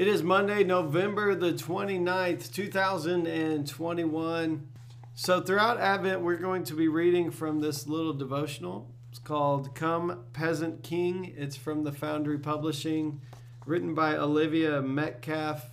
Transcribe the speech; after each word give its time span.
It 0.00 0.08
is 0.08 0.22
Monday, 0.22 0.64
November 0.64 1.34
the 1.34 1.52
29th, 1.52 2.50
2021. 2.54 4.68
So, 5.14 5.40
throughout 5.42 5.78
Advent, 5.78 6.22
we're 6.22 6.38
going 6.38 6.64
to 6.64 6.74
be 6.74 6.88
reading 6.88 7.30
from 7.30 7.60
this 7.60 7.86
little 7.86 8.14
devotional. 8.14 8.90
It's 9.10 9.18
called 9.18 9.74
Come 9.74 10.24
Peasant 10.32 10.82
King. 10.82 11.34
It's 11.36 11.54
from 11.54 11.84
the 11.84 11.92
Foundry 11.92 12.38
Publishing, 12.38 13.20
written 13.66 13.94
by 13.94 14.16
Olivia 14.16 14.80
Metcalf. 14.80 15.66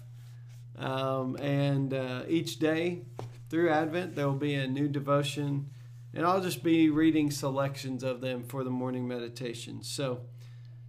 Um, 0.77 1.38
and 1.38 1.94
uh, 1.94 2.23
each 2.27 2.59
day 2.59 3.04
through 3.49 3.70
Advent, 3.70 4.18
there 4.18 4.27
will 4.27 4.34
be 4.34 4.55
a 4.55 4.68
new 4.68 4.90
devotion 4.90 5.70
and 6.13 6.26
I'll 6.26 6.41
just 6.41 6.63
be 6.63 6.90
reading 6.90 7.32
selections 7.32 8.04
of 8.04 8.20
them 8.20 8.44
for 8.44 8.66
the 8.66 8.71
morning 8.71 9.07
meditation. 9.07 9.84
So 9.84 10.20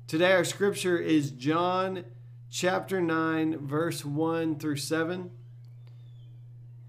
today 0.09 0.33
our 0.33 0.43
scripture 0.43 0.99
is 0.99 1.31
John 1.31 2.05
chapter 2.51 3.01
9, 3.01 3.59
verse 3.59 4.05
1 4.05 4.59
through 4.59 4.77
7. 4.77 5.31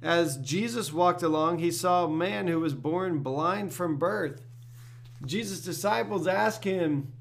As 0.02 0.38
Jesus 0.38 0.94
walked 0.94 1.24
along, 1.24 1.60
he 1.60 1.72
saw 1.72 2.06
a 2.06 2.10
man 2.10 2.48
who 2.48 2.60
was 2.60 2.74
born 2.74 3.20
blind 3.20 3.74
from 3.74 3.98
birth. 3.98 4.46
Jesus' 5.26 5.62
disciples 5.62 6.28
asked 6.28 6.64
him, 6.64 7.12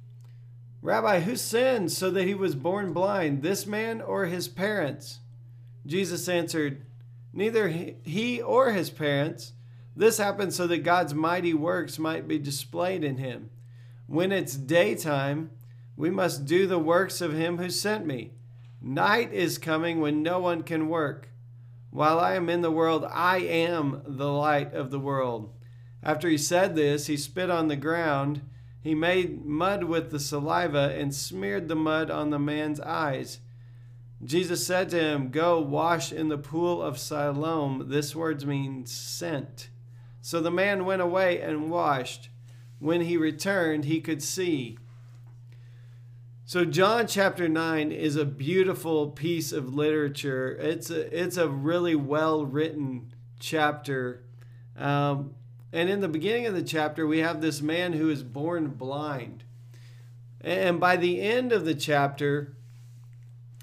Rabbi, 0.80 1.20
who 1.20 1.34
sinned 1.34 1.90
so 1.90 2.10
that 2.10 2.24
he 2.24 2.34
was 2.34 2.54
born 2.54 2.92
blind, 2.92 3.42
this 3.42 3.66
man 3.66 4.00
or 4.00 4.26
his 4.26 4.46
parents? 4.46 5.18
Jesus 5.84 6.28
answered, 6.28 6.82
Neither 7.32 7.68
he 7.68 8.40
or 8.40 8.70
his 8.70 8.90
parents 8.90 9.52
this 9.98 10.18
happened 10.18 10.54
so 10.54 10.68
that 10.68 10.84
God's 10.84 11.12
mighty 11.12 11.52
works 11.52 11.98
might 11.98 12.28
be 12.28 12.38
displayed 12.38 13.02
in 13.02 13.16
him. 13.16 13.50
When 14.06 14.30
it's 14.30 14.54
daytime, 14.54 15.50
we 15.98 16.10
must 16.10 16.44
do 16.44 16.64
the 16.68 16.78
works 16.78 17.20
of 17.20 17.32
him 17.34 17.58
who 17.58 17.68
sent 17.68 18.06
me. 18.06 18.30
Night 18.80 19.32
is 19.34 19.58
coming 19.58 20.00
when 20.00 20.22
no 20.22 20.38
one 20.38 20.62
can 20.62 20.88
work. 20.88 21.30
While 21.90 22.20
I 22.20 22.34
am 22.34 22.48
in 22.48 22.60
the 22.60 22.70
world, 22.70 23.04
I 23.10 23.38
am 23.38 24.02
the 24.06 24.30
light 24.30 24.72
of 24.72 24.92
the 24.92 25.00
world. 25.00 25.52
After 26.00 26.28
he 26.28 26.38
said 26.38 26.76
this, 26.76 27.08
he 27.08 27.16
spit 27.16 27.50
on 27.50 27.66
the 27.66 27.74
ground. 27.74 28.42
He 28.80 28.94
made 28.94 29.44
mud 29.44 29.84
with 29.84 30.12
the 30.12 30.20
saliva 30.20 30.94
and 30.96 31.12
smeared 31.12 31.66
the 31.66 31.74
mud 31.74 32.12
on 32.12 32.30
the 32.30 32.38
man's 32.38 32.78
eyes. 32.78 33.40
Jesus 34.24 34.64
said 34.64 34.90
to 34.90 35.00
him, 35.00 35.30
Go 35.30 35.60
wash 35.60 36.12
in 36.12 36.28
the 36.28 36.38
pool 36.38 36.80
of 36.80 36.96
Siloam. 36.96 37.88
This 37.88 38.14
word 38.14 38.46
means 38.46 38.92
sent. 38.92 39.68
So 40.20 40.40
the 40.40 40.52
man 40.52 40.84
went 40.84 41.02
away 41.02 41.40
and 41.40 41.72
washed. 41.72 42.28
When 42.78 43.00
he 43.00 43.16
returned, 43.16 43.86
he 43.86 44.00
could 44.00 44.22
see. 44.22 44.78
So 46.48 46.64
John 46.64 47.06
chapter 47.06 47.46
9 47.46 47.92
is 47.92 48.16
a 48.16 48.24
beautiful 48.24 49.10
piece 49.10 49.52
of 49.52 49.74
literature. 49.74 50.56
It's 50.58 50.88
a, 50.88 51.22
it's 51.22 51.36
a 51.36 51.46
really 51.46 51.94
well 51.94 52.46
written 52.46 53.12
chapter. 53.38 54.22
Um, 54.74 55.34
and 55.74 55.90
in 55.90 56.00
the 56.00 56.08
beginning 56.08 56.46
of 56.46 56.54
the 56.54 56.62
chapter, 56.62 57.06
we 57.06 57.18
have 57.18 57.42
this 57.42 57.60
man 57.60 57.92
who 57.92 58.08
is 58.08 58.22
born 58.22 58.68
blind. 58.68 59.44
And 60.40 60.80
by 60.80 60.96
the 60.96 61.20
end 61.20 61.52
of 61.52 61.66
the 61.66 61.74
chapter, 61.74 62.56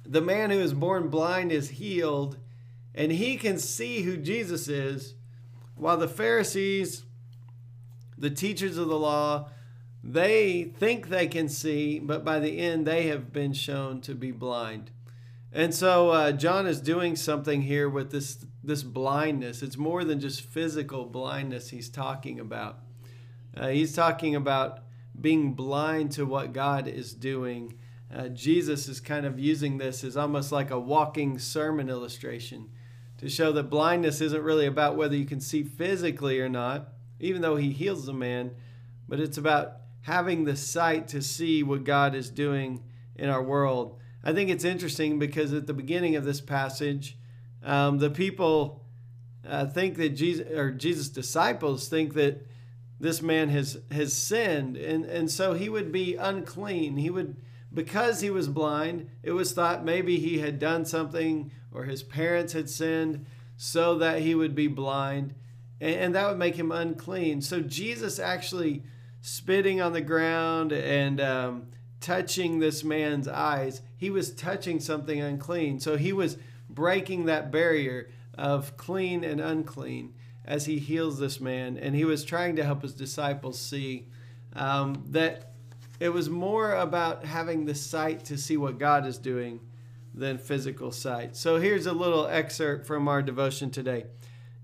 the 0.06 0.22
man 0.22 0.52
who 0.52 0.60
is 0.60 0.76
born 0.76 1.08
blind 1.08 1.52
is 1.52 1.70
healed 1.72 2.38
and 2.94 3.12
he 3.12 3.36
can 3.38 3.58
see 3.58 4.04
who 4.04 4.16
Jesus 4.16 4.68
is 4.68 5.16
while 5.76 5.98
the 5.98 6.08
Pharisees, 6.08 7.04
the 8.16 8.30
teachers 8.30 8.78
of 8.78 8.90
the 8.90 9.00
law, 9.00 9.50
they 10.08 10.72
think 10.78 11.10
they 11.10 11.28
can 11.28 11.50
see, 11.50 11.98
but 11.98 12.24
by 12.24 12.40
the 12.40 12.60
end 12.60 12.86
they 12.86 13.08
have 13.08 13.34
been 13.34 13.54
shown 13.54 14.02
to 14.02 14.14
be 14.14 14.32
blind. 14.32 14.92
And 15.52 15.74
so 15.74 16.12
uh, 16.12 16.32
John 16.32 16.68
is 16.68 16.80
doing 16.80 17.16
something 17.16 17.64
here 17.64 17.90
with 17.90 18.12
this 18.12 18.46
this 18.64 18.84
blindness. 18.84 19.62
It's 19.62 19.78
more 19.78 20.04
than 20.04 20.20
just 20.20 20.42
physical 20.42 21.06
blindness 21.06 21.70
he's 21.70 21.90
talking 21.90 22.40
about. 22.40 22.80
Uh, 23.56 23.70
he's 23.70 23.96
talking 23.96 24.36
about 24.36 24.80
being 25.20 25.54
blind 25.54 26.12
to 26.14 26.26
what 26.26 26.54
God 26.54 26.88
is 26.88 27.14
doing. 27.14 27.78
Uh, 28.14 28.28
Jesus 28.28 28.88
is 28.88 29.00
kind 29.00 29.26
of 29.26 29.40
using 29.40 29.78
this 29.78 30.04
as 30.04 30.18
almost 30.18 30.52
like 30.52 30.72
a 30.72 30.80
walking 30.80 31.40
sermon 31.40 31.90
illustration 31.90 32.70
to 33.18 33.30
show 33.30 33.52
that 33.54 33.70
blindness 33.70 34.20
isn't 34.22 34.44
really 34.44 34.66
about 34.66 34.98
whether 34.98 35.16
you 35.16 35.26
can 35.26 35.40
see 35.40 35.64
physically 35.64 36.40
or 36.40 36.50
not, 36.50 36.90
even 37.20 37.42
though 37.42 37.56
he 37.56 37.72
heals 37.72 38.06
the 38.06 38.14
man, 38.14 38.52
but 39.08 39.20
it's 39.20 39.38
about 39.38 39.78
having 40.06 40.46
the 40.46 40.56
sight 40.56 41.08
to 41.08 41.20
see 41.20 41.64
what 41.64 41.84
God 41.84 42.14
is 42.14 42.30
doing 42.30 42.84
in 43.16 43.28
our 43.28 43.42
world. 43.42 43.98
I 44.24 44.34
think 44.34 44.52
it's 44.52 44.64
interesting 44.64 45.18
because 45.18 45.52
at 45.52 45.66
the 45.66 45.74
beginning 45.74 46.16
of 46.16 46.24
this 46.24 46.42
passage, 46.42 47.18
um, 47.64 47.98
the 47.98 48.12
people 48.12 48.86
uh, 49.48 49.66
think 49.66 49.98
that 49.98 50.10
Jesus 50.10 50.48
or 50.52 50.70
Jesus' 50.70 51.10
disciples 51.10 51.88
think 51.88 52.14
that 52.14 52.46
this 53.00 53.24
man 53.24 53.50
has 53.50 53.80
has 53.90 54.14
sinned, 54.14 54.78
and 54.78 55.06
and 55.06 55.32
so 55.32 55.54
he 55.54 55.70
would 55.70 55.92
be 55.92 56.16
unclean. 56.16 56.98
He 56.98 57.10
would 57.10 57.38
because 57.74 58.22
he 58.22 58.30
was 58.30 58.48
blind. 58.48 59.10
It 59.24 59.32
was 59.32 59.54
thought 59.54 59.84
maybe 59.84 60.20
he 60.20 60.38
had 60.38 60.60
done 60.60 60.86
something 60.86 61.52
or 61.74 61.86
his 61.86 62.04
parents 62.04 62.54
had 62.54 62.70
sinned 62.70 63.26
so 63.58 63.98
that 63.98 64.22
he 64.22 64.36
would 64.36 64.54
be 64.54 64.68
blind, 64.68 65.34
and, 65.82 65.96
and 65.96 66.16
that 66.16 66.30
would 66.30 66.38
make 66.38 66.58
him 66.58 66.72
unclean. 66.72 67.42
So 67.42 67.60
Jesus 67.60 68.20
actually 68.20 68.84
spitting 69.26 69.82
on 69.82 69.92
the 69.92 70.02
ground 70.02 70.72
and 70.72 71.20
um, 71.20 71.66
touching 72.00 72.60
this 72.60 72.84
man's 72.84 73.28
eyes, 73.28 73.82
he 73.98 74.12
was 74.12 74.32
touching 74.32 74.80
something 74.80 75.20
unclean. 75.20 75.80
So 75.80 75.98
he 75.98 76.14
was 76.14 76.38
breaking 76.70 77.26
that 77.26 77.52
barrier 77.52 78.12
of 78.38 78.78
clean 78.78 79.24
and 79.24 79.42
unclean 79.42 80.14
as 80.46 80.68
he 80.68 80.78
heals 80.78 81.18
this 81.18 81.42
man. 81.42 81.76
And 81.76 81.96
he 81.96 82.06
was 82.06 82.24
trying 82.24 82.56
to 82.58 82.64
help 82.64 82.84
his 82.84 82.94
disciples 82.94 83.60
see 83.60 84.10
um, 84.54 85.04
that 85.08 85.54
it 86.00 86.10
was 86.10 86.30
more 86.30 86.76
about 86.76 87.26
having 87.26 87.66
the 87.66 87.74
sight 87.74 88.26
to 88.26 88.38
see 88.38 88.58
what 88.58 88.78
God 88.78 89.08
is 89.08 89.18
doing 89.18 89.60
than 90.14 90.38
physical 90.38 90.92
sight. 90.92 91.36
So 91.36 91.58
here's 91.60 91.88
a 91.88 91.94
little 91.94 92.28
excerpt 92.28 92.86
from 92.86 93.08
our 93.08 93.24
devotion 93.24 93.72
today. 93.72 94.06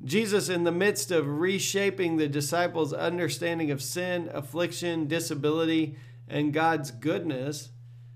Jesus, 0.04 0.50
in 0.50 0.64
the 0.64 0.72
midst 0.72 1.12
of 1.12 1.40
reshaping 1.40 2.18
the 2.18 2.28
disciples' 2.28 2.92
understanding 2.92 3.70
of 3.70 3.84
sin, 3.84 4.30
affliction, 4.34 5.08
disability, 5.08 5.96
and 6.28 6.54
God's 6.54 6.90
goodness, 6.90 7.70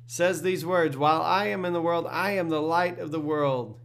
says 0.07 0.41
these 0.41 0.66
words 0.66 0.97
While 0.97 1.22
I 1.22 1.47
am 1.47 1.63
in 1.63 1.74
the 1.74 1.81
world, 1.81 2.07
I 2.09 2.31
am 2.31 2.50
the 2.50 2.62
light 2.62 2.97
of 2.97 3.12
the 3.12 3.19
world. 3.19 3.79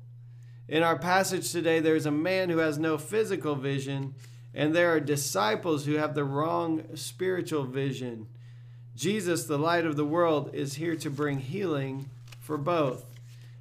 In 0.67 0.83
our 0.83 0.99
passage 0.99 1.51
today, 1.51 1.81
there's 1.81 2.07
a 2.07 2.11
man 2.11 2.49
who 2.49 2.59
has 2.59 2.79
no 2.79 2.97
physical 2.97 3.55
vision, 3.55 4.15
and 4.55 4.75
there 4.75 4.93
are 4.93 5.01
disciples 5.01 5.85
who 5.85 5.95
have 5.95 6.15
the 6.15 6.25
wrong 6.25 6.85
spiritual 6.95 7.65
vision. 7.65 8.29
Jesus, 8.95 9.45
the 9.45 9.59
light 9.59 9.85
of 9.85 9.97
the 9.97 10.05
world, 10.05 10.51
is 10.55 10.75
here 10.75 10.97
to 10.97 11.11
bring 11.11 11.41
healing 11.41 12.09
for 12.39 12.57
both. 12.57 13.05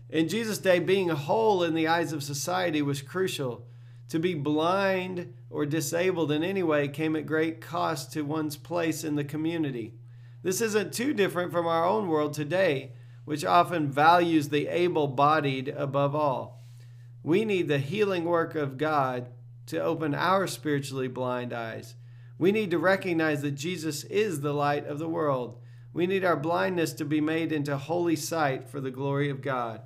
In 0.09 0.29
Jesus' 0.29 0.57
day, 0.59 0.79
being 0.79 1.09
whole 1.09 1.63
in 1.63 1.73
the 1.73 1.87
eyes 1.87 2.13
of 2.13 2.23
society 2.23 2.81
was 2.81 3.01
crucial. 3.01 3.65
To 4.09 4.19
be 4.19 4.33
blind 4.33 5.33
or 5.49 5.65
disabled 5.65 6.31
in 6.31 6.43
any 6.43 6.63
way 6.63 6.87
came 6.87 7.15
at 7.15 7.25
great 7.25 7.61
cost 7.61 8.11
to 8.13 8.23
one's 8.23 8.57
place 8.57 9.03
in 9.03 9.15
the 9.15 9.23
community. 9.23 9.93
This 10.41 10.61
isn't 10.61 10.93
too 10.93 11.13
different 11.13 11.51
from 11.51 11.67
our 11.67 11.85
own 11.85 12.07
world 12.07 12.33
today, 12.33 12.93
which 13.25 13.45
often 13.45 13.91
values 13.91 14.49
the 14.49 14.67
able 14.67 15.07
bodied 15.07 15.67
above 15.69 16.15
all. 16.15 16.63
We 17.21 17.45
need 17.45 17.67
the 17.67 17.77
healing 17.77 18.25
work 18.25 18.55
of 18.55 18.77
God 18.77 19.27
to 19.67 19.79
open 19.79 20.15
our 20.15 20.47
spiritually 20.47 21.07
blind 21.07 21.53
eyes. 21.53 21.95
We 22.39 22.51
need 22.51 22.71
to 22.71 22.79
recognize 22.79 23.41
that 23.41 23.51
Jesus 23.51 24.03
is 24.05 24.41
the 24.41 24.53
light 24.53 24.87
of 24.87 24.97
the 24.97 25.09
world. 25.09 25.59
We 25.93 26.07
need 26.07 26.23
our 26.23 26.37
blindness 26.37 26.93
to 26.93 27.05
be 27.05 27.21
made 27.21 27.51
into 27.51 27.77
holy 27.77 28.15
sight 28.15 28.67
for 28.69 28.81
the 28.81 28.91
glory 28.91 29.29
of 29.29 29.41
God. 29.41 29.81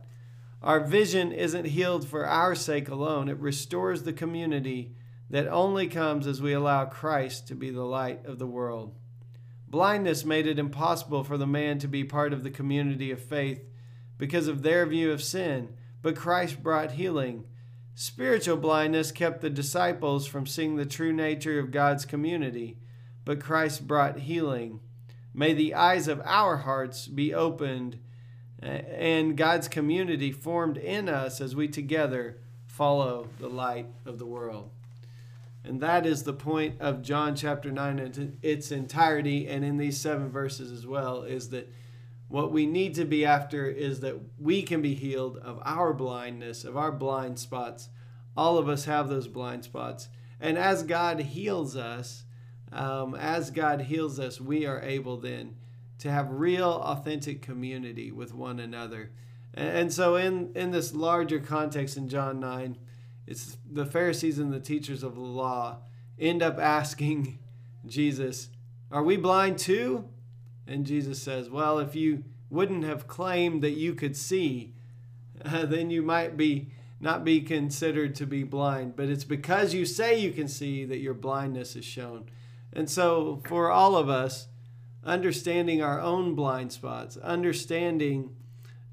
Our 0.64 0.80
vision 0.80 1.34
isn't 1.34 1.66
healed 1.66 2.08
for 2.08 2.26
our 2.26 2.56
sake 2.56 2.88
alone, 2.88 3.28
it 3.28 3.38
restores 3.38 4.04
the 4.04 4.14
community 4.14 4.96
that 5.30 5.48
only 5.48 5.88
comes 5.88 6.26
as 6.26 6.42
we 6.42 6.54
allow 6.54 6.86
Christ 6.86 7.48
to 7.48 7.56
be 7.56 7.70
the 7.70 7.84
light 7.84 8.26
of 8.26 8.40
the 8.40 8.48
world. 8.48 8.96
Blindness 9.68 10.24
made 10.24 10.48
it 10.48 10.60
impossible 10.60 11.24
for 11.24 11.38
the 11.38 11.48
man 11.48 11.80
to 11.80 11.88
be 11.88 12.04
part 12.04 12.32
of 12.32 12.44
the 12.44 12.52
community 12.52 13.12
of 13.12 13.20
faith 13.20 13.62
because 14.18 14.48
of 14.48 14.62
their 14.62 14.86
view 14.86 15.12
of 15.12 15.22
sin. 15.22 15.76
but 16.02 16.16
Christ 16.18 16.62
brought 16.62 16.92
healing. 16.92 17.46
Spiritual 17.96 18.58
blindness 18.58 19.12
kept 19.12 19.42
the 19.42 19.50
disciples 19.50 20.28
from 20.28 20.46
seeing 20.46 20.76
the 20.76 20.86
true 20.86 21.14
nature 21.14 21.60
of 21.60 21.72
God's 21.72 22.06
community, 22.06 22.78
but 23.24 23.40
Christ 23.40 23.88
brought 23.88 24.20
healing. 24.20 24.82
May 25.34 25.54
the 25.54 25.74
eyes 25.74 26.08
of 26.08 26.22
our 26.26 26.58
hearts 26.58 27.08
be 27.08 27.34
opened 27.34 28.00
and 28.64 29.36
God's 29.36 29.68
community 29.68 30.32
formed 30.32 30.78
in 30.78 31.10
us 31.10 31.42
as 31.42 31.56
we 31.56 31.68
together 31.68 32.38
follow 32.66 33.28
the 33.40 33.50
light 33.50 33.88
of 34.06 34.20
the 34.20 34.26
world. 34.26 34.72
And 35.66 35.80
that 35.82 36.06
is 36.06 36.24
the 36.24 36.34
point 36.34 36.82
of 36.82 37.02
John 37.02 37.36
chapter 37.36 37.72
9 37.72 38.00
in 38.00 38.38
its 38.42 38.72
entirety 38.72 39.48
and 39.48 39.64
in 39.64 39.78
these 39.78 40.00
seven 40.00 40.30
verses 40.30 40.72
as 40.72 40.86
well 40.86 41.24
is 41.24 41.50
that 41.50 41.72
what 42.28 42.52
we 42.52 42.66
need 42.66 42.96
to 42.96 43.06
be 43.06 43.26
after 43.26 43.68
is 43.68 44.00
that 44.02 44.18
we 44.40 44.64
can 44.64 44.82
be 44.82 44.96
healed 44.96 45.38
of 45.38 45.62
our 45.64 45.94
blindness, 45.94 46.64
of 46.64 46.76
our 46.76 46.92
blind 46.92 47.40
spots. 47.40 47.90
All 48.36 48.58
of 48.58 48.68
us 48.68 48.86
have 48.86 49.08
those 49.08 49.28
blind 49.28 49.64
spots. 49.64 50.10
And 50.40 50.58
as 50.58 50.84
God 50.84 51.20
heals 51.20 51.78
us, 51.78 52.24
um, 52.72 53.16
as 53.16 53.52
God 53.52 53.82
heals 53.82 54.20
us, 54.20 54.42
we 54.42 54.66
are 54.66 54.82
able 54.82 55.18
then 55.18 55.56
to 56.04 56.12
have 56.12 56.30
real, 56.32 56.70
authentic 56.84 57.42
community 57.42 58.12
with 58.12 58.34
one 58.34 58.60
another. 58.60 59.10
And 59.54 59.92
so, 59.92 60.18
in, 60.18 60.52
in 60.54 60.72
this 60.72 60.94
larger 60.94 61.40
context 61.40 61.96
in 61.96 62.10
John 62.10 62.42
9, 62.42 62.78
it's 63.26 63.58
the 63.72 63.86
Pharisees 63.86 64.38
and 64.38 64.52
the 64.52 64.60
teachers 64.60 65.02
of 65.02 65.16
the 65.16 65.22
law 65.22 65.78
end 66.20 66.44
up 66.44 66.60
asking 66.60 67.40
Jesus, 67.86 68.50
Are 68.92 69.02
we 69.02 69.16
blind 69.16 69.58
too? 69.58 70.10
And 70.68 70.86
Jesus 70.86 71.22
says, 71.22 71.50
Well, 71.50 71.80
if 71.80 71.96
you 71.96 72.26
wouldn't 72.50 72.84
have 72.84 73.08
claimed 73.08 73.62
that 73.62 73.78
you 73.78 73.96
could 73.96 74.18
see, 74.18 74.74
uh, 75.46 75.66
then 75.66 75.90
you 75.90 76.02
might 76.02 76.36
be 76.36 76.68
not 77.00 77.24
be 77.24 77.40
considered 77.40 78.14
to 78.16 78.26
be 78.26 78.44
blind. 78.44 78.98
But 78.98 79.08
it's 79.08 79.24
because 79.24 79.74
you 79.74 79.86
say 79.86 80.20
you 80.20 80.34
can 80.34 80.50
see 80.50 80.84
that 80.84 81.00
your 81.00 81.14
blindness 81.14 81.78
is 81.78 81.86
shown. 81.86 82.26
And 82.74 82.90
so, 82.90 83.42
for 83.46 83.72
all 83.72 83.96
of 83.96 84.10
us, 84.10 84.50
understanding 85.06 85.82
our 85.82 86.00
own 86.00 86.36
blind 86.36 86.72
spots, 86.72 87.18
understanding 87.18 88.36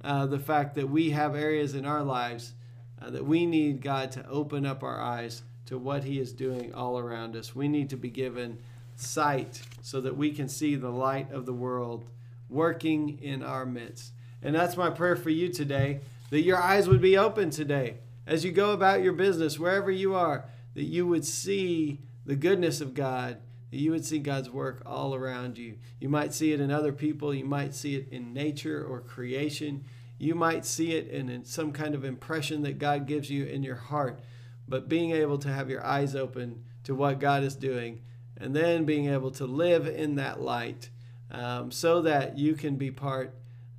uh, 0.03 0.27
the 0.27 0.39
fact 0.39 0.75
that 0.75 0.89
we 0.89 1.11
have 1.11 1.35
areas 1.35 1.75
in 1.75 1.85
our 1.85 2.03
lives 2.03 2.53
uh, 3.01 3.11
that 3.11 3.25
we 3.25 3.47
need 3.47 3.81
God 3.81 4.13
to 4.13 4.27
open 4.29 4.67
up 4.67 4.83
our 4.83 5.01
eyes 5.01 5.43
to 5.67 5.79
what 5.79 6.05
He 6.05 6.19
is 6.19 6.33
doing 6.33 6.75
all 6.75 6.99
around 6.99 7.37
us. 7.37 7.55
We 7.55 7.69
need 7.69 7.91
to 7.91 7.97
be 7.97 8.11
given 8.11 8.59
sight 8.97 9.63
so 9.83 10.01
that 10.01 10.17
we 10.17 10.33
can 10.33 10.49
see 10.49 10.77
the 10.77 10.91
light 10.91 11.33
of 11.33 11.47
the 11.47 11.53
world 11.53 12.05
working 12.49 13.19
in 13.23 13.43
our 13.43 13.65
midst. 13.65 14.13
And 14.43 14.55
that's 14.55 14.77
my 14.77 14.91
prayer 14.91 15.17
for 15.17 15.31
you 15.31 15.49
today 15.49 16.01
that 16.31 16.43
your 16.43 16.59
eyes 16.59 16.89
would 16.89 17.01
be 17.01 17.17
open 17.17 17.51
today 17.51 17.97
as 18.27 18.45
you 18.45 18.53
go 18.53 18.73
about 18.73 19.03
your 19.03 19.13
business, 19.13 19.59
wherever 19.59 19.91
you 19.91 20.15
are, 20.15 20.45
that 20.75 20.85
you 20.85 21.07
would 21.07 21.25
see 21.25 22.01
the 22.25 22.37
goodness 22.37 22.81
of 22.81 22.95
God 22.95 23.39
you 23.71 23.93
would 23.93 24.05
see 24.05 24.19
God's 24.19 24.51
work 24.51 24.83
all 24.85 25.15
around 25.15 25.57
you. 25.57 25.79
You 26.01 26.09
might 26.09 26.35
see 26.35 26.53
it 26.53 26.61
in 26.61 26.71
other 26.71 26.93
people, 26.93 27.33
you 27.35 27.45
might 27.45 27.75
see 27.75 27.95
it 27.95 28.09
in 28.11 28.33
nature 28.33 28.85
or 28.85 29.01
creation, 29.01 29.85
you 30.19 30.35
might 30.35 30.65
see 30.65 30.93
it 30.93 31.09
in 31.09 31.45
some 31.45 31.73
kind 31.73 31.95
of 31.95 32.05
impression 32.05 32.63
that 32.63 32.79
God 32.79 33.07
gives 33.07 33.31
you 33.31 33.45
in 33.47 33.63
your 33.63 33.77
heart. 33.77 34.21
But 34.69 34.89
being 34.89 35.13
able 35.13 35.39
to 35.39 35.49
have 35.49 35.71
your 35.71 35.85
eyes 35.85 36.15
open 36.15 36.65
to 36.85 36.95
what 36.95 37.21
God 37.21 37.43
is 37.43 37.55
doing 37.55 38.03
and 38.37 38.55
then 38.55 38.85
being 38.85 39.09
able 39.09 39.31
to 39.33 39.47
live 39.47 39.87
in 39.87 40.17
that 40.17 40.41
light 40.41 40.91
um, 41.31 41.71
so 41.71 42.03
that 42.03 42.39
you 42.39 42.55
can 42.55 42.77
be 42.77 42.91
part 42.91 43.35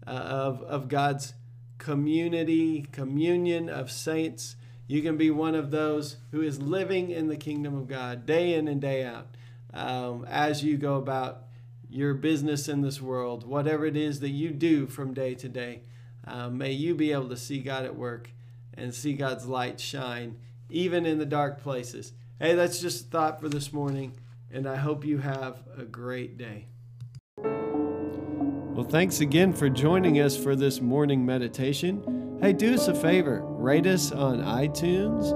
uh, 0.07 0.11
of, 0.11 0.61
of 0.63 0.87
God's 0.87 1.33
community, 1.77 2.85
communion 2.91 3.69
of 3.69 3.91
saints. 3.91 4.55
You 4.87 5.01
can 5.01 5.17
be 5.17 5.31
one 5.31 5.55
of 5.55 5.71
those 5.71 6.17
who 6.31 6.41
is 6.41 6.61
living 6.61 7.09
in 7.09 7.27
the 7.27 7.37
kingdom 7.37 7.75
of 7.75 7.87
God 7.87 8.25
day 8.25 8.53
in 8.53 8.67
and 8.67 8.79
day 8.79 9.03
out 9.03 9.27
um, 9.73 10.25
as 10.29 10.63
you 10.63 10.77
go 10.77 10.95
about 10.95 11.43
your 11.89 12.13
business 12.13 12.67
in 12.67 12.81
this 12.81 13.01
world, 13.01 13.45
whatever 13.45 13.85
it 13.85 13.97
is 13.97 14.21
that 14.21 14.29
you 14.29 14.51
do 14.51 14.87
from 14.87 15.13
day 15.13 15.35
to 15.35 15.49
day. 15.49 15.81
Uh, 16.25 16.49
may 16.49 16.71
you 16.71 16.95
be 16.95 17.11
able 17.11 17.29
to 17.29 17.37
see 17.37 17.59
God 17.59 17.83
at 17.83 17.95
work 17.95 18.31
and 18.73 18.93
see 18.93 19.13
God's 19.13 19.45
light 19.45 19.79
shine 19.79 20.37
even 20.69 21.05
in 21.05 21.17
the 21.17 21.25
dark 21.25 21.61
places. 21.61 22.13
Hey, 22.39 22.55
that's 22.55 22.79
just 22.79 23.05
a 23.05 23.09
thought 23.09 23.41
for 23.41 23.49
this 23.49 23.73
morning, 23.73 24.13
and 24.49 24.67
I 24.67 24.77
hope 24.77 25.05
you 25.05 25.17
have 25.17 25.57
a 25.77 25.83
great 25.83 26.37
day. 26.37 26.67
Well, 27.37 28.87
thanks 28.89 29.19
again 29.19 29.51
for 29.53 29.69
joining 29.69 30.19
us 30.21 30.37
for 30.37 30.55
this 30.55 30.79
morning 30.79 31.25
meditation. 31.25 32.39
Hey, 32.41 32.53
do 32.53 32.73
us 32.73 32.87
a 32.87 32.95
favor 32.95 33.41
rate 33.43 33.85
us 33.85 34.11
on 34.11 34.39
iTunes 34.39 35.31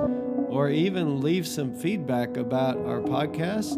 or 0.50 0.70
even 0.70 1.22
leave 1.22 1.46
some 1.46 1.76
feedback 1.78 2.38
about 2.38 2.78
our 2.78 3.02
podcast 3.02 3.78